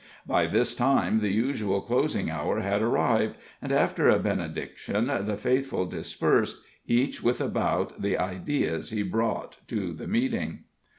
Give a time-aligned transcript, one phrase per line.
[0.25, 5.85] By this time the usual closing hour had arrived, and after a benediction the faithful
[5.85, 10.63] dispersed, each with about the ideas he brought to the meeting.